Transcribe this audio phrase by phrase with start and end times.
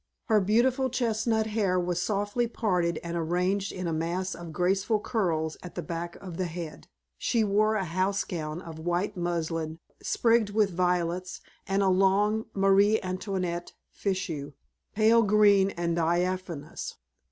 [0.29, 5.57] Her beautiful chestnut hair was softly parted and arranged in a mass of graceful curls
[5.61, 6.87] at the back of the head.
[7.19, 12.99] She wore a house gown of white muslin sprigged with violets, and a long Marie
[13.03, 14.53] Antoinette fichu,
[14.95, 16.95] pale green and diaphanous.